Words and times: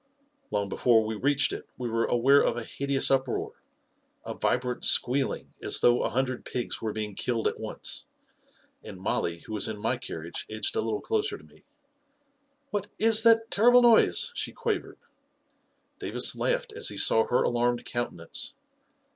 Long 0.49 0.67
before 0.67 1.05
we 1.05 1.13
reached 1.13 1.53
it, 1.53 1.69
we 1.77 1.87
were 1.87 2.05
aware 2.05 2.41
of 2.41 2.57
a 2.57 2.63
hideous 2.63 3.11
uproar— 3.11 3.61
a 4.25 4.33
vibrant 4.33 4.83
squealing, 4.83 5.53
as 5.61 5.81
though 5.81 6.01
a 6.01 6.09
hundred 6.09 6.43
pigs 6.43 6.81
were 6.81 6.91
being 6.91 7.13
killed 7.13 7.47
at 7.47 7.59
once; 7.59 8.07
and 8.83 8.97
Mollie, 8.99 9.41
who 9.41 9.53
was 9.53 9.67
in 9.67 9.77
my 9.77 9.97
carriage, 9.97 10.47
edged 10.49 10.75
a 10.75 10.81
little 10.81 11.01
closer 11.01 11.37
to 11.37 11.43
me. 11.43 11.57
11 12.71 12.71
What 12.71 12.87
is 12.97 13.21
that 13.21 13.51
terrible 13.51 13.83
noise?" 13.83 14.31
she 14.33 14.51
quavered. 14.51 14.97
Davis 15.99 16.35
laughed 16.35 16.73
as 16.73 16.89
he 16.89 16.97
saw 16.97 17.27
her 17.27 17.43
alarmed 17.43 17.85
countenance. 17.85 18.55